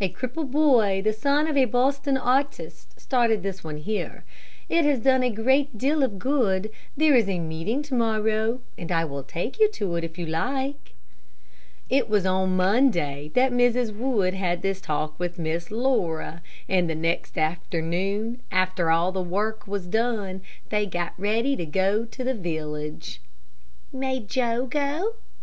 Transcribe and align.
A 0.00 0.08
cripple 0.08 0.50
boy, 0.50 1.02
the 1.04 1.12
son 1.12 1.46
of 1.46 1.54
a 1.54 1.66
Boston 1.66 2.16
artist, 2.16 2.98
started 2.98 3.42
this 3.42 3.62
one 3.62 3.76
here. 3.76 4.24
It 4.70 4.86
has 4.86 5.00
done 5.00 5.22
a 5.22 5.28
great 5.28 5.76
deal 5.76 6.02
of 6.02 6.18
good. 6.18 6.70
There 6.96 7.14
is 7.14 7.28
a 7.28 7.38
meeting 7.40 7.82
to 7.82 7.94
morrow, 7.94 8.62
and 8.78 8.90
I 8.90 9.04
will 9.04 9.22
take 9.22 9.60
you 9.60 9.68
to 9.72 9.96
it 9.96 10.02
if 10.02 10.16
you 10.16 10.24
like." 10.24 10.94
It 11.90 12.08
was 12.08 12.24
on 12.24 12.56
Monday 12.56 13.30
that 13.34 13.52
Mrs. 13.52 13.94
Wood 13.94 14.32
had 14.32 14.62
this 14.62 14.80
talk 14.80 15.18
with 15.20 15.38
Miss 15.38 15.70
Laura, 15.70 16.40
and 16.70 16.88
the 16.88 16.94
next 16.94 17.36
afternoon, 17.36 18.40
after 18.50 18.90
all 18.90 19.12
the 19.12 19.20
work 19.22 19.66
was 19.66 19.86
done, 19.86 20.40
they 20.70 20.86
got 20.86 21.12
ready 21.18 21.54
to 21.54 21.66
go 21.66 22.06
to 22.06 22.24
the 22.24 22.32
village. 22.32 23.20
"May 23.92 24.20
Joe 24.20 24.64
go?" 24.64 25.16